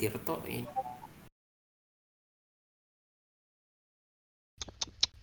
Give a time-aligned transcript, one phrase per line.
[0.00, 0.64] Tirto ini.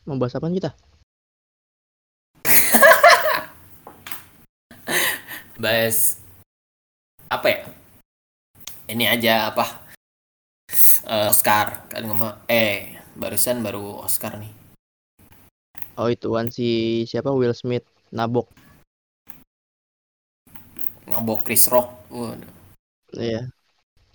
[0.05, 0.69] Mau bahas apa kita?
[5.57, 6.21] Bahas
[7.25, 7.65] apa ya?
[8.85, 9.65] Ini aja apa?
[11.09, 14.53] Eh, Oscar kan ngomong eh barusan baru Oscar nih.
[15.97, 18.45] Oh ituan si siapa Will Smith nabok.
[21.09, 22.13] Ngabok Chris Rock.
[22.13, 22.53] Waduh.
[23.17, 23.56] Iya.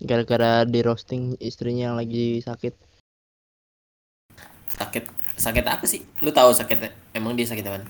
[0.03, 2.74] Gara-gara di roasting istrinya yang lagi sakit.
[4.73, 5.05] Sakit
[5.38, 6.02] sakit apa sih?
[6.25, 6.91] Lu tahu sakitnya?
[7.15, 7.87] Emang dia sakit apa?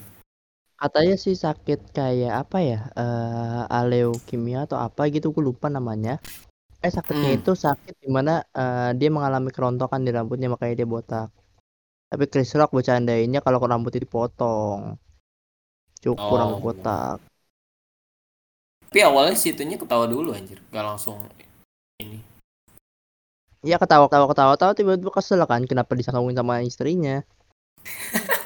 [0.76, 2.78] Katanya sih sakit kayak apa ya?
[2.98, 6.18] Eh aleukemia atau apa gitu gue lupa namanya.
[6.82, 7.38] Eh sakitnya Hmm.
[7.38, 11.28] itu sakit di mana eh, dia mengalami kerontokan di rambutnya makanya dia botak.
[12.12, 14.98] Tapi Chris Rock bercandainnya kalau rambutnya dipotong.
[16.02, 16.40] Cukur Oh.
[16.42, 17.22] rambut botak.
[18.90, 21.16] Tapi awalnya situnya ketawa dulu anjir, gak langsung
[22.02, 22.18] ini.
[23.62, 27.22] Ya ketawa ketawa ketawa tahu tiba-tiba kesel kan kenapa disangkauin sama istrinya.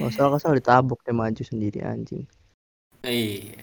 [0.00, 2.24] Masalah kesel ditabok dia maju sendiri anjing.
[3.04, 3.60] Iya.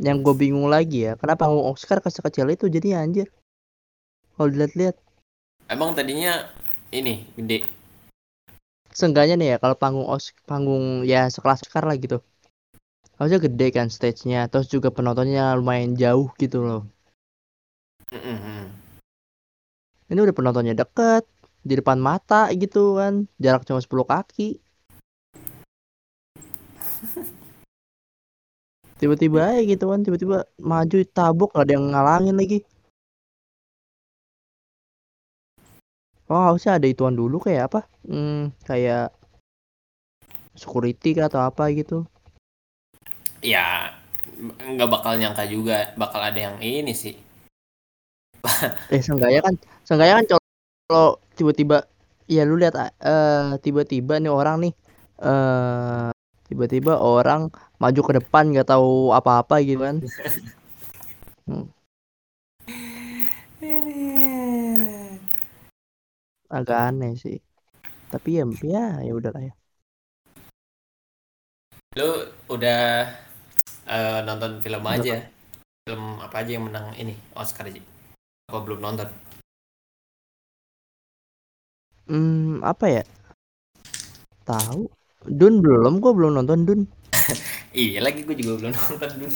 [0.00, 3.28] Yang gue bingung lagi ya, kenapa panggung Oscar kecil itu jadi anjir?
[4.34, 4.96] Kalau dilihat-lihat,
[5.70, 6.50] Emang tadinya
[6.90, 7.62] ini gede.
[8.90, 12.18] seenggaknya nih ya kalau panggung Os panggung ya sekelas Oscar lah gitu.
[13.20, 16.88] Harusnya gede kan stage-nya, terus juga penontonnya lumayan jauh gitu loh.
[20.08, 21.28] Ini udah penontonnya deket,
[21.60, 24.56] di depan mata gitu kan, jarak cuma 10 kaki.
[29.04, 32.64] Tiba-tiba aja gitu kan, tiba-tiba maju tabok gak ada yang ngalangin lagi.
[36.32, 37.84] Oh harusnya ada ituan dulu kayak apa?
[38.08, 39.12] Hmm, kayak
[40.56, 42.08] security atau apa gitu.
[43.40, 43.96] Ya
[44.60, 47.16] nggak bakal nyangka juga bakal ada yang ini sih.
[48.92, 49.54] Eh seenggaknya kan,
[49.86, 50.26] seenggaknya kan
[50.88, 51.86] kalau- tiba-tiba,
[52.28, 54.72] ya lu lihat eh tiba-tiba nih orang nih,
[55.24, 56.10] eh
[56.50, 57.48] tiba-tiba orang
[57.80, 59.96] maju ke depan nggak tahu apa-apa gitu kan.
[66.50, 67.38] Agak aneh sih.
[68.10, 69.54] Tapi ya ya ya udah lah ya.
[71.94, 72.10] Lu
[72.50, 73.06] udah
[73.90, 75.26] eh, nonton film aja?
[75.82, 77.82] Film apa aja yang menang ini Oscar aja?
[78.46, 79.10] Apa belum nonton?
[82.10, 83.02] Hmm, apa ya?
[84.46, 84.90] Tahu.
[85.30, 86.80] Dun belum, gua belum nonton Dun.
[87.70, 89.30] Iya lagi gue juga belum nonton dulu.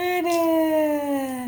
[0.00, 1.44] Aduh.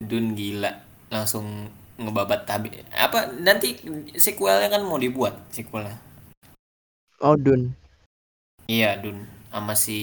[0.08, 0.72] Dun gila
[1.12, 1.68] langsung
[2.00, 2.72] ngebabat tabi.
[2.96, 3.76] Apa nanti
[4.16, 6.00] sequelnya kan mau dibuat sequelnya?
[7.20, 7.83] Oh Dun.
[8.64, 10.00] Iya Dun sama si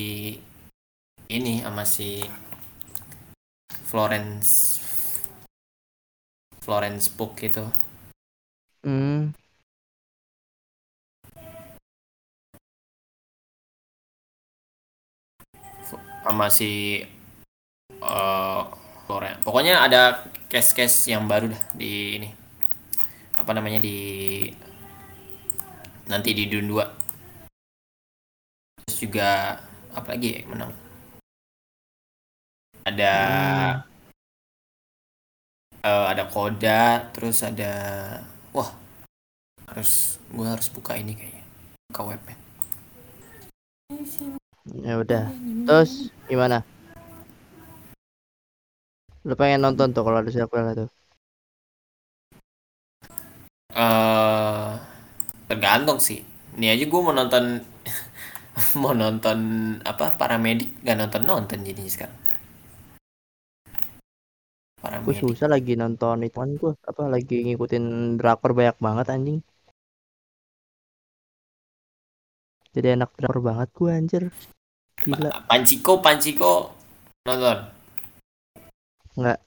[1.34, 2.22] ini sama si
[3.90, 4.78] Florence
[6.62, 7.66] Florence Pugh itu.
[8.86, 9.34] Hmm.
[16.22, 17.02] sama si
[18.02, 18.62] eh
[19.10, 19.42] Florence.
[19.44, 22.30] Pokoknya ada case-case yang baru dah di ini.
[23.36, 23.98] Apa namanya di
[26.08, 27.11] nanti di Dune 2.
[28.86, 29.60] Terus juga
[29.92, 30.72] apa lagi ya yang menang?
[32.82, 33.14] Ada
[35.86, 37.74] eh, ada Koda, terus ada
[38.56, 38.70] wah
[39.70, 41.46] harus gua harus buka ini kayaknya.
[41.92, 42.38] Buka webnya.
[44.72, 45.24] Ya udah.
[45.68, 46.64] Terus gimana?
[49.28, 50.90] Lu pengen nonton tuh kalau ada sequel tuh.
[53.72, 54.72] eh
[55.48, 56.20] tergantung sih.
[56.60, 57.64] Ini aja gue mau nonton
[58.82, 59.40] mau nonton
[59.82, 62.20] apa paramedik gak nonton nonton jadi sekarang.
[65.02, 69.40] Gue susah lagi nonton itu kan gue apa lagi ngikutin drakor banyak banget anjing.
[72.74, 74.24] Jadi enak drakor banget gue anjir.
[75.02, 75.30] Gila.
[75.30, 76.74] Pa- Panciko, Panciko
[77.26, 77.58] nonton.
[79.18, 79.40] Enggak.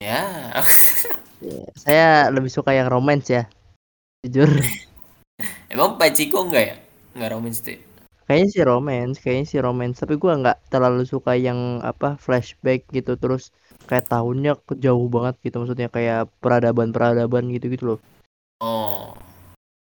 [0.00, 0.22] Ya,
[1.40, 3.48] Ya, Saya lebih suka yang romance ya.
[4.20, 4.60] Jujur.
[5.72, 6.76] emang Panciko enggak ya?
[7.16, 7.89] Enggak romance tuh.
[8.32, 8.36] Ya?
[8.36, 9.96] Kayaknya sih romance, kayaknya sih romance.
[10.02, 13.42] Tapi gua nggak terlalu suka yang apa flashback gitu terus
[13.88, 14.52] kayak tahunnya
[14.84, 17.98] jauh banget gitu maksudnya kayak peradaban-peradaban gitu gitu loh.
[18.62, 19.16] Oh,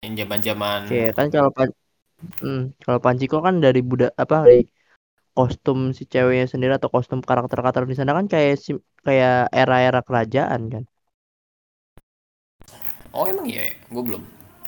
[0.05, 1.69] yang zaman-zaman Kayak kan kalau pan
[2.43, 4.63] hmm, kalau Panchiko kan dari budak apa dari
[5.37, 8.73] kostum si ceweknya sendiri atau kostum karakter-karakter di sana kan kayak si,
[9.07, 10.85] kayak era-era kerajaan kan.
[13.17, 13.75] Oh, emang iya ya?
[13.93, 14.23] Gue belum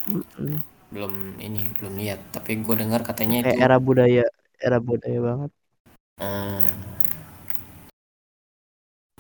[0.09, 0.78] Mm-mm.
[0.89, 4.25] Belum ini belum lihat, tapi gue dengar katanya Kayak itu era budaya
[4.59, 5.51] era budaya banget
[6.19, 6.67] Hmm.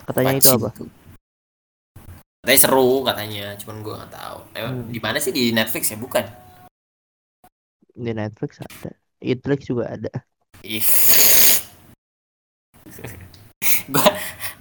[0.03, 0.85] katanya itu apa Pachinko.
[2.43, 4.39] Katanya seru katanya, cuman gue nggak tahu.
[4.57, 4.89] Eh, Hmm.
[4.89, 5.99] Di mana sih di Netflix ya?
[6.01, 6.25] Bukan.
[7.99, 10.13] di Netflix ada Netflix juga ada
[10.63, 10.87] Ih.
[13.93, 14.09] gue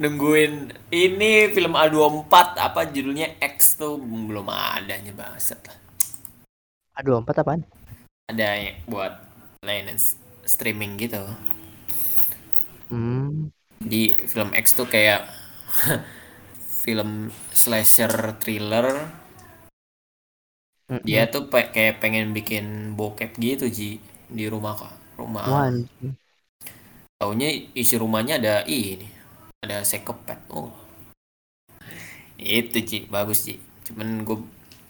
[0.02, 5.78] nungguin ini film A24 apa judulnya X tuh belum ada nya bangsat lah.
[7.00, 7.62] Aduh empat apaan
[8.32, 8.52] Ada
[8.88, 9.14] buat
[9.68, 10.00] layanan
[10.48, 11.20] streaming gitu.
[12.90, 13.50] hmm
[13.92, 15.22] Di film X tuh kayak
[16.84, 18.88] film slasher thriller.
[20.90, 21.04] Mm-mm.
[21.08, 22.66] Dia tuh pe- kayak pengen bikin
[22.98, 23.90] bokep gitu Ji
[24.38, 24.94] di rumah kok.
[25.20, 25.50] Rumah.
[25.54, 26.18] Anjing.
[27.18, 27.50] Taunya
[27.82, 29.08] isi rumahnya ada ini,
[29.66, 30.38] ada psikopat.
[30.54, 30.70] Oh,
[32.38, 33.54] itu Ci, bagus Ci.
[33.88, 34.38] Cuman gue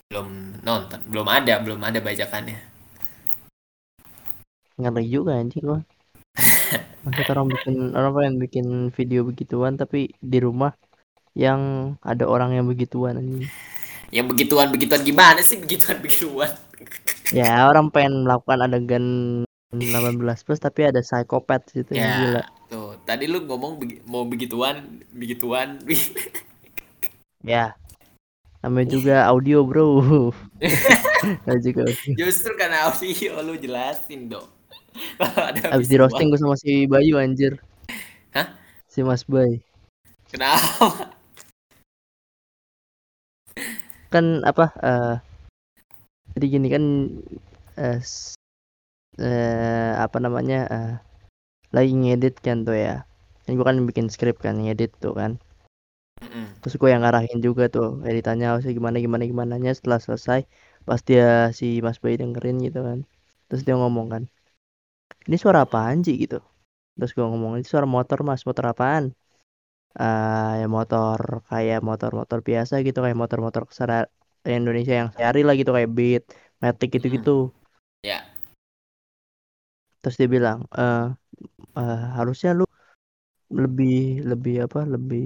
[0.08, 2.60] belum nonton, belum ada, belum ada bajakannya.
[4.78, 5.82] ngeri juga anjing gua
[7.04, 10.78] Maksud orang bikin orang pengen bikin video begituan tapi di rumah
[11.34, 13.50] yang ada orang yang begituan anjing.
[14.14, 16.54] Yang begituan begituan gimana sih begituan begituan?
[17.34, 19.06] Ya orang pengen melakukan adegan
[19.76, 22.44] 18 plus tapi ada psikopat gitu yang gila.
[22.44, 22.96] ya, tuh.
[23.04, 25.80] Tadi lu ngomong begi- mau begituan, begituan.
[27.46, 27.78] Ya.
[28.68, 29.88] Namanya juga audio, Bro.
[31.48, 32.12] Namanya juga audio.
[32.20, 34.52] Justru karena audio lu jelasin dong.
[35.72, 37.64] Abis di roasting gue sama si Bayu anjir.
[38.36, 38.60] Hah?
[38.92, 39.64] Si Mas Bay.
[40.28, 41.16] Kenapa?
[44.12, 45.16] Kan apa eh
[46.36, 46.84] jadi gini kan
[47.80, 48.36] eh s-
[49.16, 50.94] eh, apa namanya eh
[51.72, 53.08] lagi ngedit kan tuh ya.
[53.48, 55.40] Kan gue kan bikin skrip kan ngedit tuh kan.
[56.24, 56.46] Mm-mm.
[56.62, 60.40] Terus gue yang ngarahin juga tuh editannya harusnya gimana gimana gimana nya setelah selesai
[60.88, 63.00] pas dia si Mas Bay dengerin gitu kan.
[63.48, 64.24] Terus dia ngomong kan.
[65.28, 66.40] Ini suara apaan Ji gitu.
[66.98, 69.06] Terus gue ngomong ini suara motor Mas, motor apaan?
[69.98, 71.20] eh ya motor
[71.50, 73.96] kayak motor-motor biasa gitu kayak motor-motor kesara
[74.46, 76.24] Indonesia yang sehari lah gitu kayak Beat,
[76.62, 77.50] Matic gitu-gitu.
[78.06, 78.18] Ya.
[80.02, 81.04] Terus dia bilang, eh
[81.80, 82.66] eh, harusnya lu
[83.52, 84.80] lebih lebih apa?
[84.94, 85.24] Lebih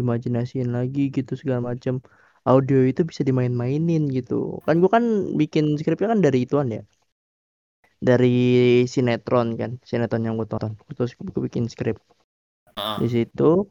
[0.00, 1.94] imajinasiin lagi gitu segala macam.
[2.48, 4.34] Audio itu bisa dimain-mainin gitu.
[4.66, 5.04] Kan gua kan
[5.40, 6.82] bikin skripnya kan dari ituan ya.
[8.00, 8.28] Dari
[8.88, 10.72] sinetron kan, sinetron yang gue tonton.
[10.96, 12.00] Terus gue bikin skrip
[13.00, 13.68] di situ.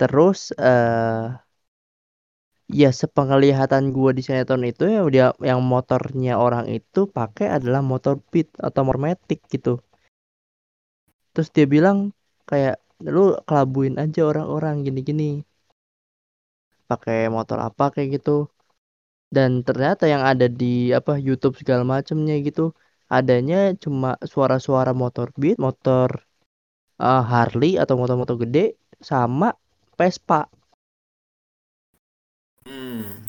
[0.00, 1.28] Terus eh
[2.66, 8.18] ya sepenglihatan gua di sinetron itu ya dia yang motornya orang itu pakai adalah motor
[8.30, 9.78] Beat atau motor Matic gitu.
[11.32, 12.10] Terus dia bilang
[12.48, 15.44] kayak lu kelabuin aja orang-orang gini-gini.
[16.90, 18.48] Pakai motor apa kayak gitu.
[19.36, 22.72] Dan ternyata yang ada di apa YouTube segala macamnya gitu
[23.06, 26.08] adanya cuma suara-suara motor Beat, motor
[27.02, 29.54] eh, Harley atau motor-motor gede sama
[29.98, 30.50] Vespa.
[32.66, 33.22] Hmm.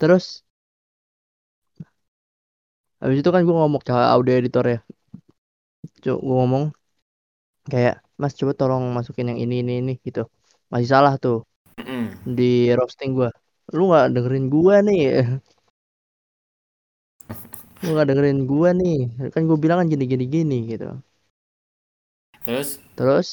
[0.00, 0.42] Terus
[3.00, 4.78] habis itu kan gue ngomong ke audio editor ya.
[6.04, 6.64] Gue ngomong
[7.70, 10.20] kayak Mas coba tolong masukin yang ini ini ini gitu.
[10.72, 11.36] Masih salah tuh
[12.38, 12.44] di
[12.78, 13.28] roasting gua.
[13.76, 15.00] Lu nggak dengerin gua nih.
[17.82, 18.94] Lu nggak dengerin gua nih.
[19.32, 20.84] Kan gue bilang kan gini gini gini gitu.
[22.44, 22.68] Terus?
[22.98, 23.28] Terus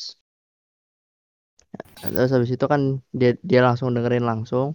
[1.98, 2.82] terus habis itu kan
[3.20, 4.68] dia dia langsung dengerin langsung.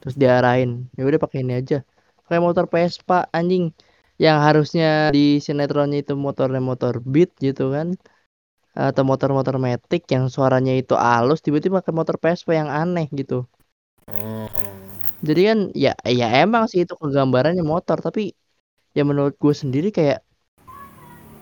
[0.00, 0.70] Terus diarahin.
[0.96, 1.76] Ya udah pakai ini aja.
[2.24, 3.74] Pakai motor Vespa anjing
[4.24, 7.98] yang harusnya di sinetronnya itu motornya motor Beat gitu kan
[8.74, 13.46] atau motor-motor Matic yang suaranya itu halus tiba-tiba pakai motor Vespa yang aneh gitu
[14.04, 14.44] Hmm.
[15.24, 18.20] jadi kan ya ya emang sih itu kegambarannya motor tapi
[18.96, 20.18] ya menurut gue sendiri kayak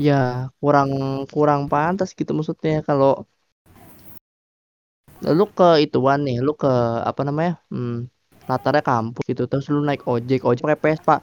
[0.06, 0.12] ya
[0.60, 0.90] kurang
[1.34, 3.26] kurang pantas gitu maksudnya kalau
[5.38, 6.70] lu ke ituan nih lu ke
[7.10, 8.10] apa namanya hmm,
[8.50, 11.14] latarnya kampus gitu terus lu naik ojek ojek pakai Vespa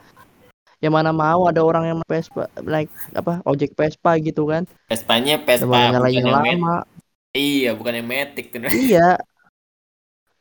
[0.80, 5.68] yang mana mau ada orang yang Vespa naik apa ojek Vespa gitu kan Vespanya Vespa
[5.68, 6.84] bukan yang lama
[7.30, 8.74] Iya, bukan yang tuh.
[8.90, 9.22] iya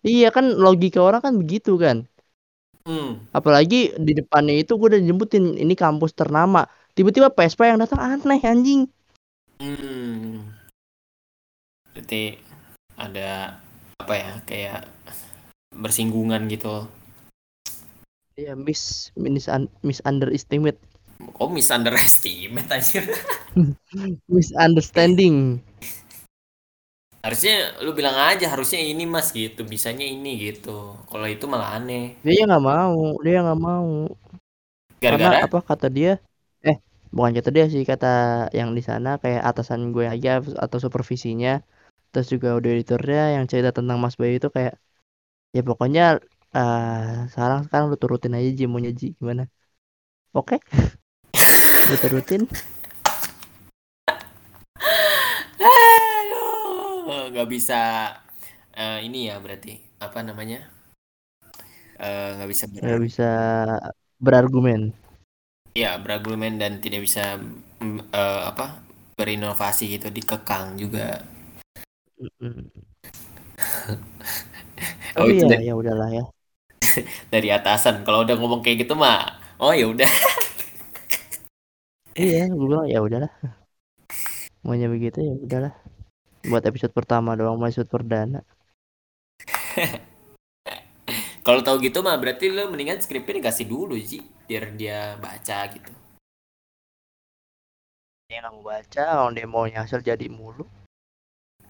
[0.00, 2.06] iya kan logika orang kan begitu kan
[2.88, 3.20] Hmm.
[3.36, 6.64] apalagi di depannya itu gue udah jemputin ini kampus ternama
[6.96, 8.88] tiba-tiba Vespa yang datang aneh anjing
[9.58, 10.54] Hmm.
[11.92, 12.38] Berarti
[12.94, 13.58] ada
[13.98, 14.80] apa ya kayak
[15.74, 16.86] bersinggungan gitu.
[18.38, 19.50] Ya miss miss
[19.82, 20.78] misunderestimate.
[21.42, 23.02] Oh misunderestimate anjir.
[24.30, 25.58] misunderstanding.
[27.18, 30.94] Harusnya lu bilang aja harusnya ini mas gitu, bisanya ini gitu.
[31.10, 32.14] Kalau itu malah aneh.
[32.22, 34.06] dia nggak mau dia nggak mau.
[35.02, 36.22] Karena Gara-gara apa kata dia?
[36.62, 36.78] Eh
[37.10, 41.58] bukan kata dia sih kata yang di sana kayak atasan gue aja atau supervisinya.
[42.14, 44.78] Terus juga audio editornya yang cerita tentang Mas Bayu itu kayak
[45.50, 46.22] ya pokoknya
[46.54, 49.16] uh, sekarang sekarang lu turutin aja Ji maunya Ji.
[49.18, 49.48] Gimana?
[50.32, 50.56] Oke?
[50.56, 50.60] Okay.
[51.88, 52.44] gue turutin
[57.38, 57.80] nggak bisa
[58.74, 59.78] uh, ini ya berarti.
[60.02, 60.66] Apa namanya?
[62.02, 63.30] Nggak uh, bisa nggak bisa
[64.18, 64.90] berargumen.
[65.78, 67.38] Ya berargumen dan tidak bisa
[68.10, 68.82] uh, apa
[69.14, 71.22] berinovasi gitu dikekang juga.
[75.18, 76.22] Oh, oh iya ya udahlah ya
[77.32, 78.02] dari atasan.
[78.06, 80.10] Kalau udah ngomong kayak gitu mah oh ya udah.
[82.18, 83.30] Iya gue bilang ya udahlah.
[84.66, 85.74] Maunya begitu ya udahlah.
[86.42, 88.42] Buat episode pertama doang episode perdana.
[91.46, 95.92] Kalau tahu gitu mah berarti lo mendingan skripnya dikasih dulu sih biar dia baca gitu.
[98.28, 100.66] Dia nggak mau baca orang mau hasil jadi mulu.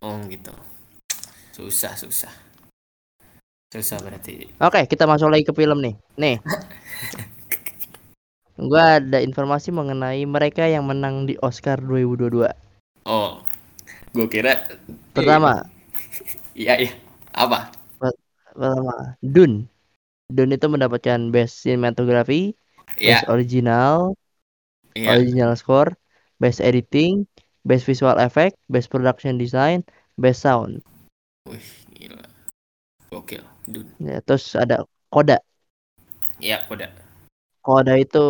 [0.00, 0.50] Oh gitu.
[1.52, 2.47] Susah susah
[3.68, 5.94] susah berarti oke kita masuk lagi ke film nih.
[6.16, 6.37] Nih.
[8.58, 12.68] Gua ada informasi mengenai mereka yang menang di Oscar 2022
[13.08, 13.40] oh
[14.12, 14.68] gue kira
[15.16, 15.64] pertama.
[16.58, 16.92] Iya iya.
[17.30, 17.70] Apa?
[18.02, 19.70] Pertama Dun
[20.26, 22.58] Dun itu mendapatkan best cinematography
[22.98, 23.22] yeah.
[23.22, 24.18] best original
[24.98, 25.14] yeah.
[25.14, 25.94] original score
[26.42, 27.30] best editing
[27.62, 29.87] best visual effect best production design
[30.18, 30.82] best sound.
[31.46, 31.62] Wih,
[31.94, 32.26] gila.
[33.08, 33.87] Gokil, Dun.
[34.00, 35.38] Ya, terus ada Koda.
[36.40, 36.88] Iya, Koda.
[37.60, 38.26] Koda itu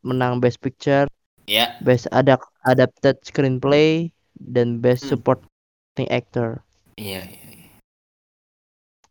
[0.00, 1.06] menang Best Picture.
[1.46, 1.78] Iya.
[1.84, 5.16] Best ada adapted screenplay dan Best hmm.
[5.16, 6.64] Supporting Actor.
[6.96, 7.70] Iya, iya, iya.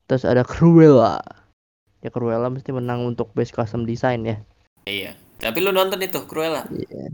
[0.10, 1.22] Terus ada Cruella.
[2.02, 4.38] Ya Cruella mesti menang untuk Best Custom Design ya.
[4.86, 5.12] Iya.
[5.40, 6.66] Tapi lu nonton itu Cruella?
[6.70, 7.14] Iya.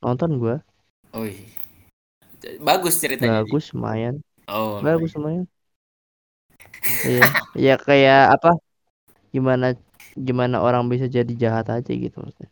[0.00, 0.60] Nonton gua.
[1.12, 1.44] Oh iya.
[2.60, 3.44] Bagus ceritanya.
[3.44, 4.24] Bagus, lumayan.
[4.48, 4.80] Oh.
[4.80, 5.44] Bagus lumayan.
[7.06, 8.50] Iya, ya kayak apa?
[9.30, 9.78] Gimana
[10.18, 12.50] gimana orang bisa jadi jahat aja gitu maksudnya.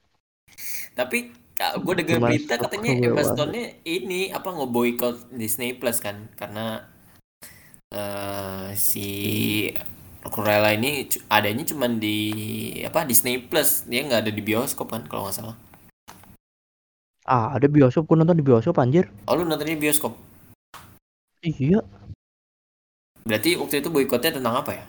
[0.95, 2.95] Tapi gue dengar berita katanya
[3.29, 6.31] Stone ini apa ngeboikot Disney Plus kan?
[6.39, 6.87] Karena
[7.95, 9.09] uh, si
[10.29, 12.19] Cruella ini adanya cuma di
[12.87, 13.87] apa Disney Plus.
[13.91, 15.57] Dia nggak ada di bioskop kan kalau nggak salah.
[17.29, 18.07] Ah ada bioskop.
[18.07, 19.11] Gue nonton di bioskop anjir.
[19.27, 20.15] Oh lu nonton di bioskop?
[21.43, 21.98] Iya.
[23.29, 24.85] Berarti waktu itu boikotnya tentang apa ya?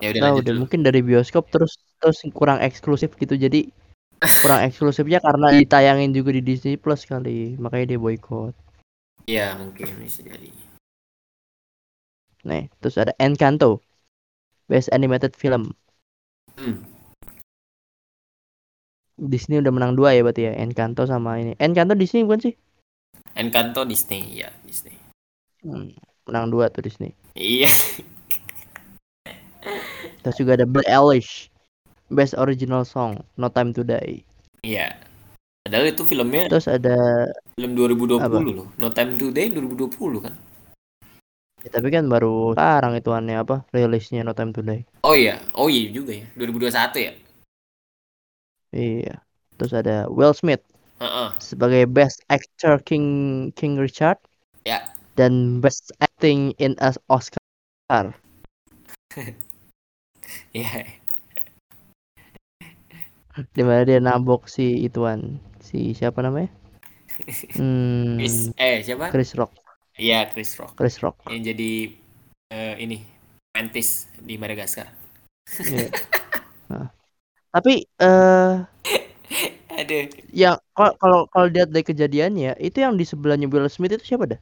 [0.00, 3.68] Ya udah nah, udah mungkin dari bioskop terus terus kurang eksklusif gitu jadi
[4.44, 8.52] kurang eksklusifnya karena ditayangin juga di Disney Plus kali makanya dia boikot.
[9.24, 10.52] Iya mungkin bisa jadi.
[12.44, 13.80] Nih terus ada Encanto
[14.68, 15.72] Best Animated Film.
[16.60, 16.84] Hmm.
[19.20, 21.56] Disney udah menang dua ya berarti ya Encanto sama ini.
[21.56, 22.54] Encanto Disney bukan sih?
[23.36, 24.99] Encanto Disney ya Disney
[25.62, 25.92] hmm,
[26.28, 27.70] menang dua tuh Disney iya.
[30.20, 31.48] Terus juga ada Billie Eilish
[32.12, 34.20] Best Original Song No Time to Die.
[34.66, 34.98] Iya.
[35.64, 38.38] Padahal itu filmnya terus ada film 2020 apa?
[38.40, 38.68] loh.
[38.76, 40.34] No Time to Die 2020 kan?
[41.60, 44.84] Ya, tapi kan baru sekarang itu aneh apa rilisnya No Time to Die.
[45.04, 45.40] Oh iya.
[45.56, 46.26] Oh iya juga ya.
[46.36, 47.12] 2021 ya?
[48.74, 49.14] Iya.
[49.56, 50.64] Terus ada Will Smith
[51.00, 51.36] uh-uh.
[51.40, 54.20] sebagai Best Actor King King Richard.
[54.68, 57.44] Ya dan Best Acting in a Oscar
[60.56, 60.72] ya
[63.52, 66.48] di mana dia nabok si ituan si siapa namanya
[67.60, 69.52] hmm, Chris, eh siapa Chris Rock
[70.00, 71.92] iya Chris Rock Chris Rock yang jadi
[72.56, 73.04] uh, ini
[73.52, 74.88] mantis di Madagaskar
[75.68, 75.92] yeah.
[76.72, 76.88] nah.
[77.52, 78.64] tapi uh,
[79.70, 80.12] Aduh.
[80.34, 84.40] Yang kalau kalau lihat dari kejadiannya, itu yang di sebelahnya Will Smith itu siapa dah?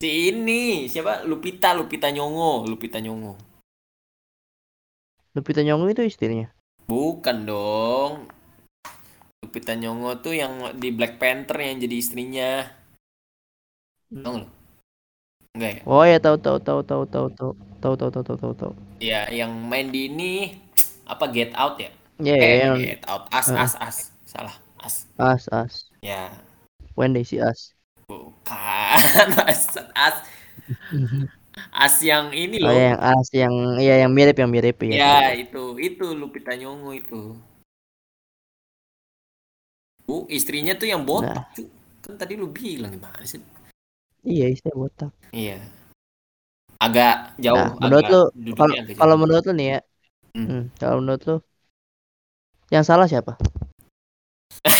[0.00, 1.28] Si ini, siapa?
[1.28, 3.36] Lupita, Lupita Nyong'o, Lupita Nyong'o.
[5.36, 6.48] Lupita Nyong'o itu istrinya?
[6.88, 8.26] Bukan dong.
[9.44, 12.50] Lupita Nyong'o tuh yang di Black Panther yang jadi istrinya.
[14.08, 14.24] Hmm.
[14.24, 14.36] Tahu
[15.50, 15.80] Enggak ya?
[15.84, 17.52] Oh ya tahu tahu tahu tahu tahu tahu
[17.82, 18.72] tahu tahu tahu tahu tahu.
[19.02, 20.32] Ya, yang main di ini
[21.04, 21.90] apa Get Out ya?
[22.22, 22.74] Iya, yeah, eh, yang...
[22.78, 23.26] Get Out.
[23.34, 23.58] As, uh.
[23.58, 23.96] as, as
[24.30, 25.72] salah as as as
[26.06, 26.30] ya
[26.94, 27.74] Wendy si as
[28.10, 29.28] bukan.
[29.50, 29.62] As
[29.94, 30.16] as
[31.74, 32.74] as yang ini oh, loh.
[32.74, 36.90] oh, yang as yang ya yang mirip yang mirip ya, ya itu itu Lupita Nyong'o
[36.94, 37.34] itu.
[40.06, 41.70] Bu istrinya tuh yang botak nah.
[42.02, 43.42] kan tadi lu bilang gimana sih?
[44.26, 45.12] Iya istrinya botak.
[45.30, 45.58] Iya.
[46.80, 49.78] Agak jauh nah, menurut agak, lu kalau kalau menurut lu nih ya
[50.32, 50.46] hmm.
[50.48, 51.36] Hmm, kalau menurut lu
[52.72, 53.36] yang salah siapa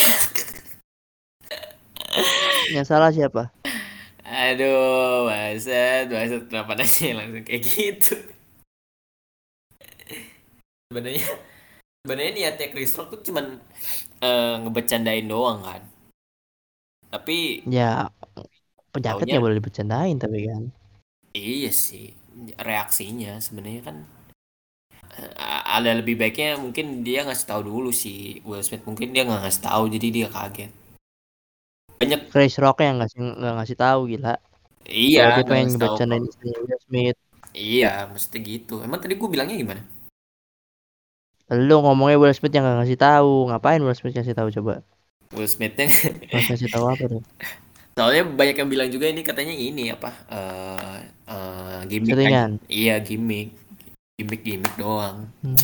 [2.70, 3.50] Yang salah siapa?
[4.22, 8.14] Aduh, baset, baset kenapa nanya langsung kayak gitu?
[10.86, 11.26] Sebenarnya
[12.06, 13.58] sebenarnya niatnya Chris Rock tuh cuman
[14.22, 15.82] uh, ngebecandain doang kan.
[17.10, 18.06] Tapi ya
[18.94, 20.70] penyakitnya boleh dibecandain tapi kan.
[21.34, 22.14] Iya sih,
[22.58, 23.96] reaksinya sebenarnya kan
[25.18, 29.42] uh, ada lebih baiknya mungkin dia ngasih tahu dulu sih Will Smith mungkin dia nggak
[29.42, 30.70] ngasih tahu jadi dia kaget
[32.00, 32.20] banyak.
[32.32, 34.34] Chris Rock yang ngasih nggak ngasih tahu gila.
[34.88, 37.18] Iya dia pengen Will Smith.
[37.52, 38.80] Iya mesti gitu.
[38.80, 39.82] Emang tadi gue bilangnya gimana?
[41.52, 43.52] Lu ngomongnya Will Smith yang nggak ngasih tahu.
[43.52, 44.80] Ngapain Will Smith ngasih tahu coba?
[45.36, 45.92] Will Smithnya
[46.32, 47.22] ngasih tahu apa tuh?
[48.00, 50.96] Soalnya banyak yang bilang juga ini katanya ini apa uh,
[51.28, 52.56] uh, gimmick Seringan.
[52.56, 52.70] Kan?
[52.72, 53.52] iya gimmick.
[54.16, 55.28] Gimmick gimmick doang.
[55.44, 55.60] Hmm.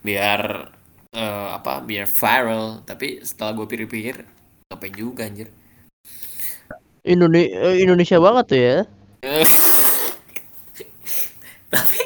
[0.00, 0.70] biar
[1.12, 2.86] uh, apa biar viral.
[2.86, 4.22] Tapi setelah gue pikir-pikir
[4.70, 5.50] ngapain juga anjir
[7.04, 8.76] Indonesia Indonesia banget tuh ya.
[11.72, 12.00] Tapi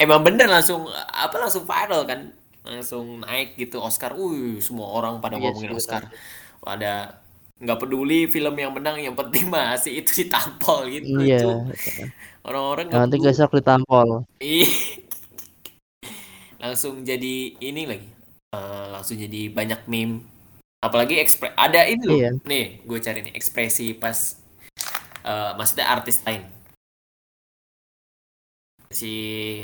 [0.00, 2.32] emang bener langsung apa langsung viral kan
[2.66, 4.14] langsung naik gitu Oscar.
[4.18, 6.02] Uh semua orang pada yes, iya ngomongin Oscar.
[6.60, 6.92] Pada
[7.60, 11.20] nggak peduli film yang menang yang penting masih itu ditampol gitu.
[11.20, 11.68] Iya.
[12.42, 14.24] Orang-orang nanti gesek ditampol.
[16.60, 18.08] langsung jadi ini lagi.
[18.50, 20.26] Uh, langsung jadi banyak meme
[20.80, 22.30] apalagi ekspres ada ini loh iya.
[22.40, 24.39] nih gue cari nih ekspresi pas
[25.24, 26.42] uh, maksudnya artis lain.
[28.90, 29.14] Si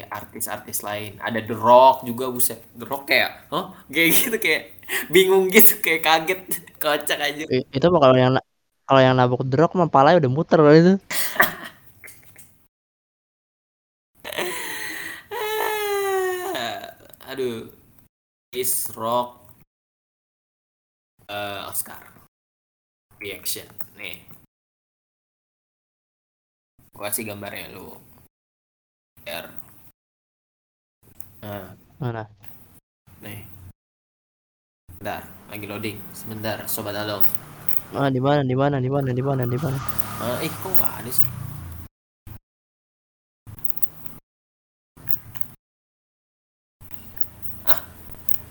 [0.06, 1.18] artis-artis lain.
[1.18, 2.62] Ada The Rock juga buset.
[2.78, 4.62] The Rock kayak oh kayak gitu kayak
[5.10, 6.40] bingung gitu kayak kaget.
[6.82, 7.42] Kocak aja.
[7.50, 8.38] Itu kalau yang
[8.86, 10.94] kalau yang nabok The Rock mah palanya udah muter loh itu.
[17.26, 17.74] Aduh.
[18.54, 19.52] Is Rock
[21.28, 21.98] uh, Oscar.
[23.18, 23.66] Reaction.
[23.98, 24.36] Nih
[27.00, 27.96] kasih gambarnya lu
[29.26, 29.46] R
[31.44, 32.24] nah mana
[33.20, 33.44] nih
[34.96, 35.98] Bentar, lagi loading.
[36.16, 37.28] Sebentar, sobat Adolf.
[37.92, 38.40] Ah, di mana?
[38.40, 38.80] Di mana?
[38.80, 39.12] Di mana?
[39.12, 39.44] Di mana?
[39.44, 39.76] Di mana?
[40.24, 41.26] Ah, eh, kok nggak ada sih?
[47.68, 47.84] Ah,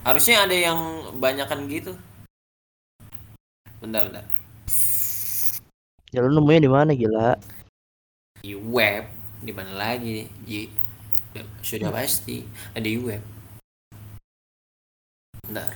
[0.06, 0.80] harusnya ada yang
[1.18, 1.98] banyakan gitu.
[3.82, 4.24] Bentar, bentar.
[6.14, 7.42] Ya lu nemunya di mana gila?
[8.46, 9.10] Di web
[9.42, 10.30] di mana lagi?
[10.46, 10.70] Di
[11.66, 12.46] sudah pasti
[12.78, 13.24] ada di web.
[15.50, 15.74] Bentar.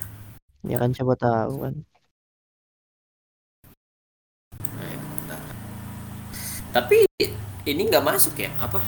[0.61, 1.73] Ya kan coba tahu kan.
[5.25, 5.41] Nah,
[6.77, 7.09] tapi
[7.65, 8.53] ini nggak masuk ya?
[8.61, 8.79] Apa?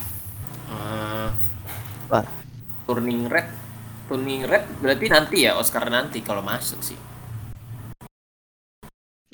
[0.70, 1.28] Uh,
[2.06, 2.30] apa?
[2.86, 3.50] Turning red.
[4.06, 5.58] Turning red berarti nanti ya?
[5.58, 6.98] Oscar nanti kalau masuk sih.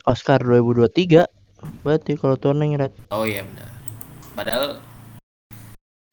[0.09, 2.97] Oscar 2023 berarti kalau turning red.
[3.13, 3.78] Oh iya benar
[4.39, 4.79] padahal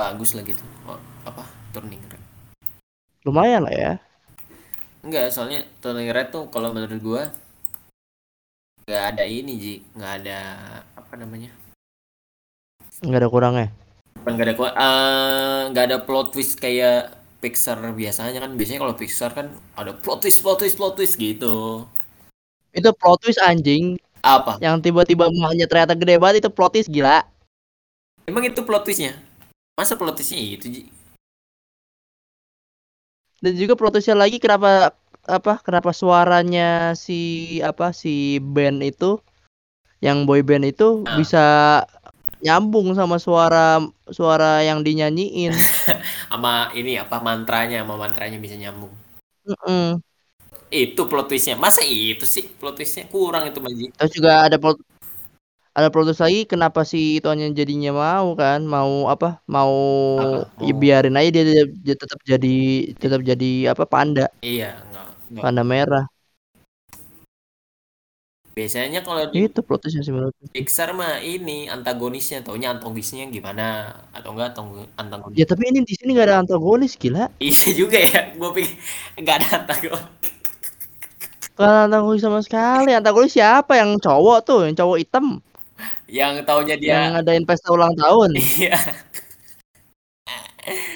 [0.01, 0.65] bagus lah gitu.
[0.89, 0.97] Oh,
[1.29, 1.45] apa?
[1.69, 2.17] Turning red.
[3.21, 3.91] Lumayan lah ya.
[5.05, 7.21] Enggak soalnya turning red tuh kalau menurut gua
[8.89, 9.73] nggak ada ini ji.
[9.93, 10.39] Nggak ada
[10.97, 11.53] apa namanya?
[13.05, 13.67] Nggak ada kurangnya?
[14.25, 17.13] Nggak ada uh, nggak ada plot twist kayak
[17.45, 18.57] Pixar biasanya kan.
[18.57, 21.85] Biasanya kalau Pixar kan ada plot twist plot twist plot twist gitu.
[22.73, 24.01] Itu plot twist anjing.
[24.25, 24.57] Apa?
[24.57, 27.21] Yang tiba-tiba emaknya ternyata gede banget itu plot twist gila
[28.25, 29.13] Emang itu plot twistnya?
[29.77, 30.81] Masa plot twistnya itu, Ji?
[33.41, 39.17] Dan juga plot twistnya lagi kenapa apa kenapa suaranya si apa si band itu
[40.01, 41.17] yang boy band itu ah.
[41.17, 41.45] bisa
[42.45, 43.81] nyambung sama suara
[44.13, 45.49] suara yang dinyanyiin
[46.29, 48.93] sama ini apa mantranya sama mantranya bisa nyambung
[49.49, 49.87] mm -mm.
[50.69, 54.77] itu plot twistnya masa itu sih plot twistnya kurang itu Maji terus juga ada plot
[55.75, 59.75] ada protes lagi kenapa si ituannya jadinya mau kan mau apa mau?
[60.63, 60.77] Ya, oh.
[60.79, 62.57] biarin aja dia, dia, dia tetap jadi
[62.95, 65.43] tetap jadi apa panda iya enggak, enggak.
[65.43, 66.05] panda merah
[68.55, 74.31] biasanya kalau di itu protesnya sih menurut Pixar mah ini antagonisnya taunya antagonisnya gimana atau
[74.31, 74.55] enggak
[74.95, 78.79] antagonis ya tapi ini di sini nggak ada antagonis gila iya juga ya gue pikir
[79.19, 80.07] nggak ada antagonis
[81.55, 82.91] Kan antagonis sama sekali.
[82.91, 85.39] Antagonis siapa yang cowok tuh, yang cowok hitam?
[86.05, 88.37] Yang taunya dia yang ngadain pesta ulang tahun.
[88.61, 88.77] Iya.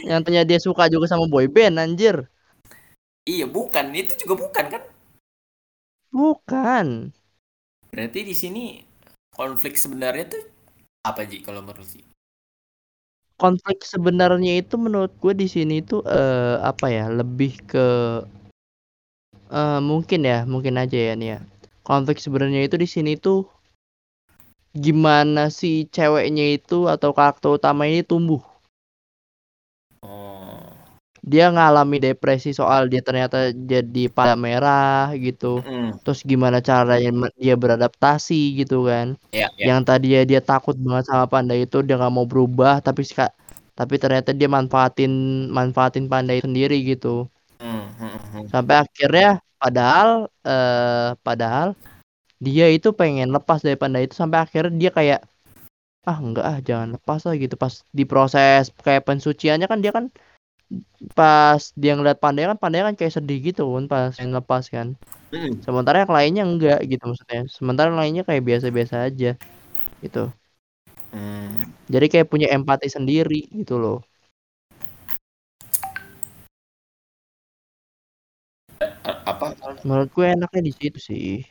[0.01, 2.25] yang tanya dia suka juga sama boyband anjir.
[3.29, 3.93] Iya, bukan.
[3.93, 4.81] Itu juga bukan kan?
[6.09, 7.13] Bukan.
[7.93, 8.81] Berarti di sini
[9.29, 10.43] konflik sebenarnya tuh
[11.05, 12.01] apa Ji kalau menurut sih?
[13.37, 17.05] Konflik sebenarnya itu menurut gue di sini tuh uh, apa ya?
[17.13, 17.87] Lebih ke
[19.53, 21.39] uh, mungkin ya, mungkin aja ya nih ya
[21.89, 23.49] konflik sebenarnya itu di sini tuh
[24.75, 28.41] gimana si ceweknya itu atau karakter utama ini tumbuh.
[30.05, 30.69] Oh.
[31.19, 35.59] Dia ngalami depresi soal dia ternyata jadi panda merah gitu.
[35.61, 35.99] Mm.
[36.01, 39.19] Terus gimana caranya dia beradaptasi gitu kan.
[39.35, 39.75] Yeah, yeah.
[39.75, 43.03] Yang tadinya dia takut banget sama panda itu dia nggak mau berubah tapi
[43.75, 45.11] tapi ternyata dia manfaatin
[45.51, 47.27] manfaatin panda itu sendiri gitu.
[47.59, 48.47] Mm.
[48.47, 51.75] Sampai akhirnya padahal eh padahal
[52.39, 55.19] dia itu pengen lepas dari panda itu sampai akhirnya dia kayak
[56.07, 57.55] ah enggak ah jangan lepas lah gitu.
[57.59, 60.05] Pas diproses kayak pensuciannya kan dia kan
[61.17, 64.95] pas dia ngeliat panda kan panda kan kayak sedih gitu kan pas yang lepas kan.
[65.29, 65.61] Mm.
[65.61, 67.41] sementara yang lainnya enggak gitu maksudnya.
[67.51, 69.31] Sementara yang lainnya kayak biasa-biasa aja
[70.01, 70.31] gitu.
[71.09, 71.73] Mm.
[71.89, 73.99] jadi kayak punya empati sendiri gitu loh.
[79.03, 79.57] Apa?
[79.83, 81.43] Menurut gue enaknya di situ sih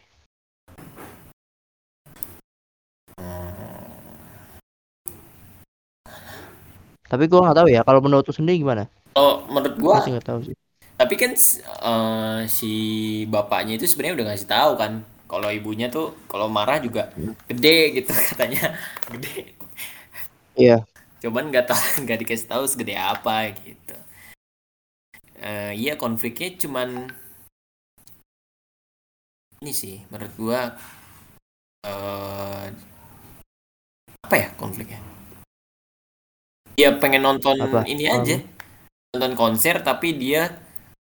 [7.08, 8.84] Tapi gue nggak tahu ya kalau menurut lu sendiri gimana?
[9.16, 10.56] Oh, menurut gua Masih nggak tahu sih.
[10.98, 11.32] Tapi kan
[11.82, 12.72] uh, si
[13.26, 14.92] bapaknya itu sebenarnya udah ngasih tahu kan
[15.28, 17.10] kalau ibunya tuh kalau marah juga
[17.50, 18.76] gede gitu katanya
[19.10, 19.56] gede.
[20.54, 20.84] Iya.
[21.24, 23.96] Cuman nggak tahu nggak dikasih tahu segede apa gitu.
[25.38, 27.14] Uh, iya konfliknya cuman
[29.62, 30.60] ini sih menurut gua
[31.86, 32.66] uh,
[34.26, 35.17] apa ya konfliknya?
[36.78, 37.82] Dia pengen nonton Apa?
[37.90, 38.22] ini um.
[38.22, 38.38] aja.
[39.10, 40.54] Nonton konser tapi dia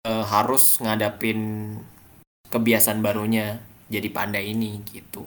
[0.06, 1.73] uh, harus ngadapin
[2.54, 3.58] kebiasaan barunya
[3.89, 5.25] jadi panda ini gitu.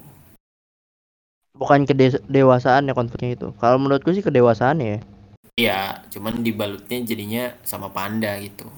[1.59, 3.49] Bukan kedewasaan ya konfliknya itu.
[3.59, 5.03] Kalau menurutku sih kedewasaan ya.
[5.59, 8.71] Iya cuman dibalutnya jadinya sama panda gitu.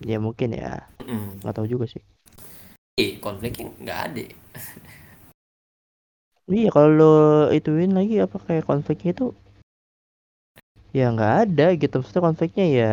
[0.00, 0.88] Ya mungkin ya.
[1.04, 1.56] Nggak mm.
[1.60, 2.00] tahu juga sih.
[2.96, 4.24] Eh konfliknya nggak ada
[6.44, 7.14] Iya kalau lo
[7.56, 9.26] ituin lagi apa kayak konfliknya itu
[10.92, 12.92] ya nggak ada gitu maksudnya konfliknya ya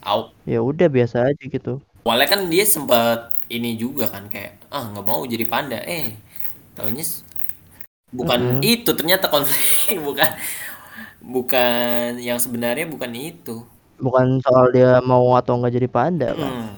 [0.00, 0.32] Au.
[0.48, 1.80] ya udah biasa aja gitu.
[2.04, 5.80] Awalnya kan dia sempat ini juga kan kayak ah nggak mau jadi panda.
[5.84, 6.12] Eh
[6.76, 7.04] tahunya
[8.12, 8.60] bukan mm -hmm.
[8.64, 10.28] itu ternyata konflik bukan
[11.24, 13.64] bukan yang sebenarnya bukan itu.
[13.96, 16.48] Bukan soal dia mau atau nggak jadi panda kan?
[16.48, 16.72] Hmm,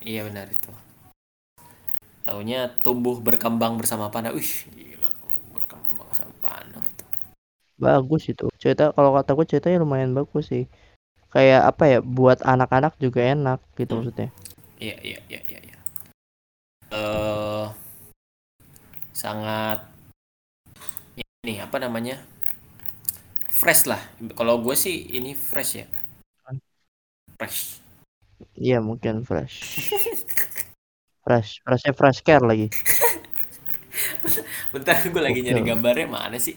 [0.00, 0.69] iya benar itu
[2.30, 4.30] Taunya tumbuh berkembang bersama panda.
[4.30, 5.10] Wih, gila,
[5.50, 6.78] berkembang bersama panda.
[7.74, 8.46] Bagus itu.
[8.54, 10.70] Cerita kalau kata gue ceritanya lumayan bagus sih.
[11.34, 11.98] Kayak apa ya?
[11.98, 13.98] Buat anak-anak juga enak gitu hmm.
[13.98, 14.28] maksudnya.
[14.78, 15.78] Iya, iya, iya, iya, iya.
[16.94, 17.74] Uh,
[19.10, 19.90] sangat
[21.42, 22.22] ini apa namanya?
[23.50, 23.98] Fresh lah.
[24.38, 25.86] Kalau gue sih ini fresh ya.
[27.42, 27.82] Fresh.
[28.54, 29.90] Iya, mungkin fresh.
[31.20, 32.72] Fresh, freshnya fresh care lagi.
[34.72, 36.56] bentar, gue lagi nyari gambarnya mana sih?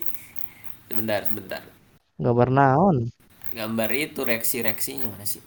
[0.88, 1.60] Sebentar, sebentar.
[2.16, 3.12] Gambar naon?
[3.52, 5.44] Gambar itu reaksi-reaksinya mana sih?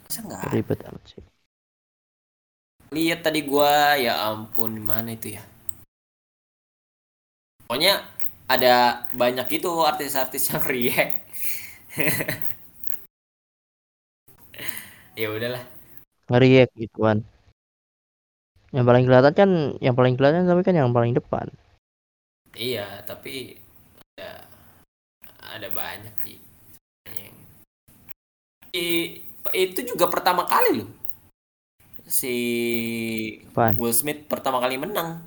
[0.00, 0.48] Masa enggak?
[0.48, 1.20] Ribet amat sih.
[2.90, 5.44] Lihat tadi gua, ya ampun, mana itu ya?
[7.68, 8.02] Pokoknya
[8.50, 11.14] ada banyak itu artis-artis yang react.
[15.20, 15.79] ya udahlah
[16.30, 17.18] nge-react gitu kan.
[18.70, 19.50] Yang paling kelihatan kan
[19.82, 21.50] yang paling kelihatan tapi kan yang paling depan.
[22.54, 23.58] Iya tapi
[24.14, 24.46] ada
[25.50, 26.38] ada banyak sih.
[28.70, 29.18] I,
[29.50, 30.90] itu juga pertama kali loh.
[32.06, 32.34] Si
[33.50, 33.74] Apaan?
[33.82, 35.26] Will Smith pertama kali menang.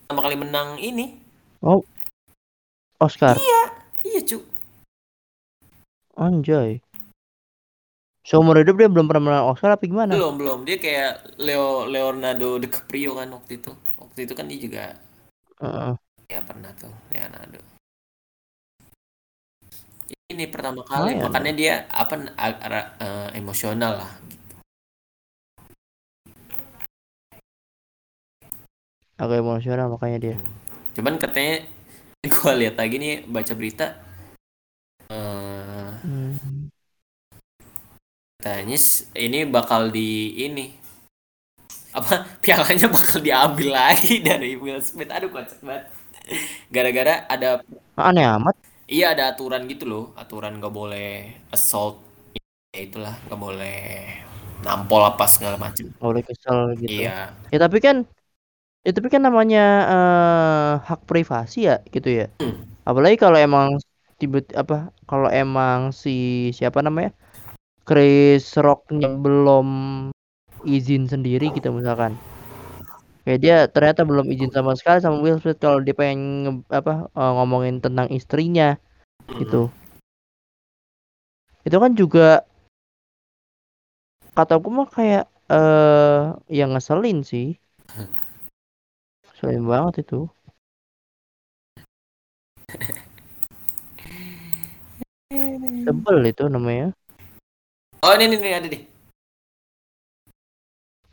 [0.00, 1.20] Pertama kali menang ini.
[1.60, 1.84] Oh.
[2.96, 3.36] Oscar?
[3.36, 3.62] Iya
[4.08, 4.56] iya cu
[6.16, 6.80] anjay
[8.26, 10.10] Seumur hidup dia belum pernah menang Oscar apa gimana?
[10.10, 10.58] Belum, belum.
[10.66, 13.70] Dia kayak Leo Leonardo DiCaprio kan waktu itu.
[14.02, 14.82] Waktu itu kan dia juga
[15.62, 15.94] uh.
[16.26, 17.62] ya pernah tuh Leonardo.
[20.26, 22.18] Ini pertama kali oh, makanya dia apa
[22.98, 24.46] uh, emosional lah gitu.
[29.22, 30.36] Agak emosional makanya dia.
[30.42, 30.50] Hmm.
[30.98, 31.62] Cuman katanya
[32.34, 33.94] gue lihat lagi nih baca berita
[35.14, 36.74] uh, hmm
[38.46, 38.78] katanya
[39.18, 40.70] ini bakal di ini.
[41.90, 45.10] Apa pialanya bakal diambil lagi dari Will Smith.
[45.10, 45.90] Aduh kocak banget.
[46.70, 47.62] Gara-gara ada
[47.98, 48.54] aneh amat.
[48.86, 50.04] Iya ada aturan gitu loh.
[50.14, 51.98] Aturan gak boleh assault.
[52.70, 53.78] Ya itulah gak boleh
[54.62, 55.90] nampol apa segala macam.
[55.98, 57.02] Boleh kesel gitu.
[57.02, 57.34] Iya.
[57.50, 58.06] Ya tapi kan
[58.86, 62.30] ya tapi kan namanya uh, hak privasi ya gitu ya.
[62.38, 62.62] Hmm.
[62.86, 63.82] apalagi kalau emang
[64.14, 67.10] tiba apa kalau emang si siapa namanya
[67.86, 69.68] Chris Rocknya belum
[70.66, 72.18] izin sendiri gitu misalkan.
[73.22, 77.06] Kayak dia ternyata belum izin sama sekali sama Will Smith kalau dia pengen nge, apa
[77.14, 78.74] uh, ngomongin tentang istrinya
[79.38, 79.70] gitu.
[81.62, 82.42] Itu kan juga
[84.34, 87.54] kata gue mah kayak eh uh, yang ngeselin sih.
[89.30, 90.26] Ngeselin banget itu.
[95.86, 96.90] Sebel itu namanya.
[98.06, 98.82] Oh ini nih, ada deh.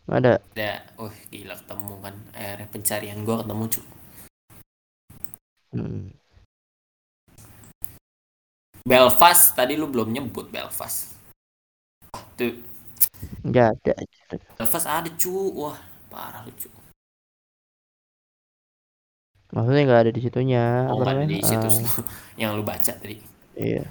[0.06, 0.38] Ada.
[0.54, 0.72] Ada.
[1.02, 2.16] Oh gila ketemu kan.
[2.38, 3.82] Akhirnya pencarian gua ketemu cu.
[5.74, 6.14] Hmm.
[8.86, 11.18] Belfast tadi lu belum nyebut Belfast.
[12.14, 12.62] Wah, tuh.
[13.42, 13.94] Enggak ada.
[14.62, 15.34] Belfast ada cu.
[15.66, 15.82] Wah,
[16.14, 16.70] parah lucu.
[19.50, 20.94] Maksudnya nggak ada di situnya.
[20.94, 22.06] Oh, apa ada di situ uh,
[22.42, 23.18] yang lu baca tadi.
[23.58, 23.82] Iya.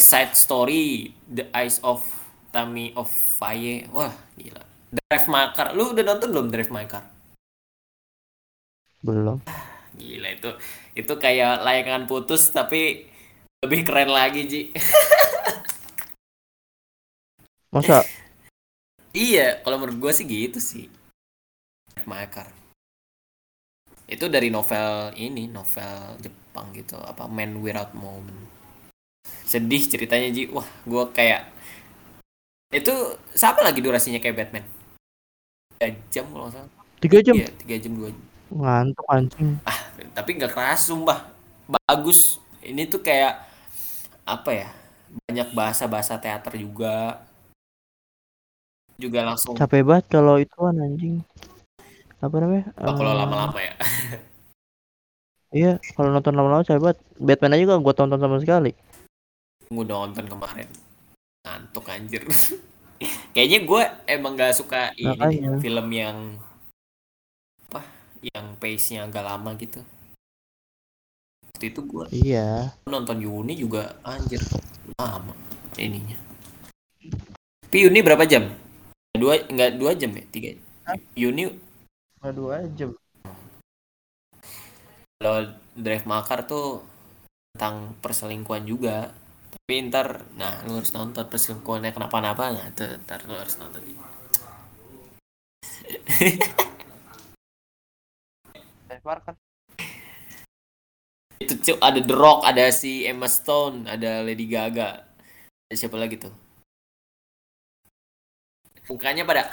[0.00, 3.88] Side Story, The Eyes of Tammy of Faye.
[3.92, 4.62] Wah, gila.
[4.88, 5.76] Drive My Car.
[5.76, 7.04] Lu udah nonton belum Drive My Car?
[9.04, 9.44] Belum.
[9.96, 10.50] Gila itu.
[10.96, 13.06] Itu kayak layangan putus tapi
[13.64, 14.62] lebih keren lagi, Ji.
[17.74, 18.00] Masa?
[19.12, 20.86] iya, kalau menurut gue sih gitu sih.
[21.92, 22.48] Drive My Car.
[24.08, 28.48] Itu dari novel ini, novel Jepang gitu, apa Man Without Moment
[29.48, 31.48] sedih ceritanya Ji wah gue kayak
[32.68, 32.92] itu
[33.32, 34.64] sama lagi durasinya kayak Batman?
[35.80, 36.72] Tiga jam kalau salah.
[37.00, 37.34] Tiga jam?
[37.38, 38.24] Iya tiga jam dua jam.
[38.52, 39.50] Ngantuk anjing.
[39.64, 39.78] Ah
[40.12, 41.32] tapi nggak keras sumpah.
[41.64, 42.42] Bagus.
[42.60, 43.40] Ini tuh kayak
[44.28, 44.68] apa ya
[45.24, 47.24] banyak bahasa bahasa teater juga.
[48.98, 51.24] Juga langsung capek banget kalau itu kan anjing.
[52.18, 52.74] Apa namanya?
[52.82, 53.74] Oh, kalau lama-lama ya.
[55.48, 56.98] Iya kalau nonton lama-lama capek banget.
[57.16, 58.76] Batman aja gak gue tonton sama sekali.
[59.72, 60.68] Gue nonton kemarin
[61.48, 62.22] ngantuk anjir.
[63.34, 65.50] Kayaknya gue emang gak suka ini Makanya.
[65.62, 66.18] film yang
[67.70, 67.80] apa
[68.20, 69.80] yang pace nya agak lama gitu.
[71.48, 72.76] Waktu itu gue iya.
[72.84, 74.42] nonton Yuni juga anjir
[75.00, 75.32] lama
[75.78, 76.18] ininya.
[77.64, 78.50] Tapi Yuni berapa jam?
[79.14, 80.24] Dua nggak dua jam ya?
[80.28, 80.58] Tiga?
[80.84, 80.98] Hah?
[81.14, 81.54] Yuni
[82.20, 82.90] nggak dua jam.
[85.18, 86.82] Kalau Drive Makar tuh
[87.54, 89.10] tentang perselingkuhan juga
[89.68, 92.56] tapi ntar nah lu harus nonton perselingkuhannya kenapa-napa.
[92.56, 93.84] Nggak tuh ntar lu harus nonton
[101.44, 105.04] itu cuk ada The Rock ada si Emma Stone ada Lady Gaga.
[105.68, 106.32] Ada siapa lagi tuh?
[108.88, 109.52] Mukanya pada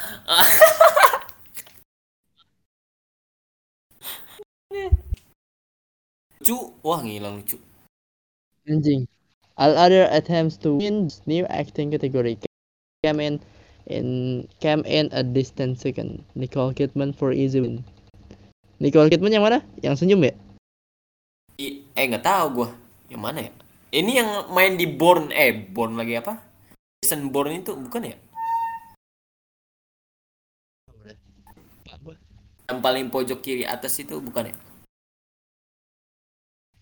[6.40, 7.60] lucu wah ngilang lucu
[8.64, 9.04] anjing
[9.56, 12.36] All other attempts to win new acting category
[13.00, 13.40] came in
[13.88, 16.20] in came in a distant second.
[16.36, 17.80] Nicole Kidman for easy win.
[18.84, 19.64] Nicole Kidman yang mana?
[19.80, 20.36] Yang senyum ya?
[21.56, 22.68] I, eh nggak tahu gue.
[23.16, 23.52] Yang mana ya?
[23.96, 26.36] Ini yang main di Born eh Born lagi apa?
[27.00, 28.16] Jason Born itu bukan ya?
[32.68, 34.56] Yang paling pojok kiri atas itu bukan ya?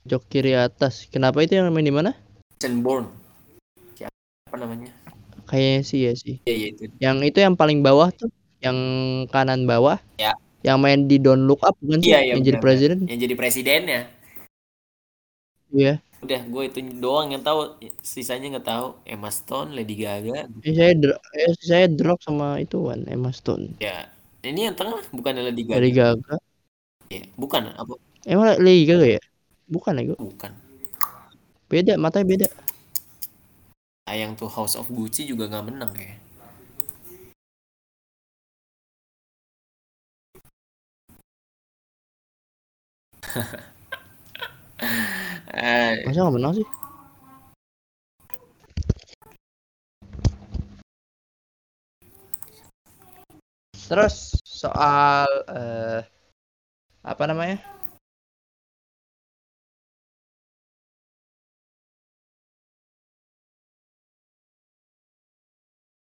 [0.02, 1.06] Pojok kiri atas.
[1.06, 2.18] Kenapa itu yang main di mana?
[2.62, 3.24] Born
[4.54, 4.90] apa namanya?
[5.50, 6.34] Kayaknya sih ya sih.
[6.46, 6.82] Iya iya itu.
[7.02, 8.30] Yang itu yang paling bawah tuh
[8.62, 8.78] yang
[9.34, 10.30] kanan bawah ya.
[10.62, 12.06] yang main di Don't Look Up sih?
[12.06, 13.10] Iya, iya, yang jadi presiden.
[13.10, 14.02] Yang jadi presidennya
[15.74, 15.98] iya.
[16.22, 17.82] Udah gue itu doang yang tahu.
[17.98, 18.86] Sisanya nggak tahu.
[19.02, 20.46] Emma Stone Lady Gaga.
[20.62, 20.94] Eh, saya
[21.34, 23.74] eh, saya drop sama itu kan Emma Stone.
[23.82, 24.06] Ya.
[24.46, 25.76] Ini yang tengah bukan Lady Gaga.
[25.82, 26.34] Lady Gaga.
[27.10, 27.98] Ya bukan apa?
[28.22, 29.22] Emang Lady Gaga ya?
[29.66, 30.63] Bukan ya gue bukan
[31.74, 32.46] Beda, matanya beda.
[34.06, 36.14] Ayang tuh House of Gucci juga nggak menang ya.
[46.06, 46.66] Masa nggak menang sih?
[53.90, 56.06] Terus soal uh,
[57.02, 57.73] apa namanya?